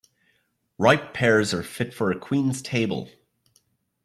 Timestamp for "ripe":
0.79-1.13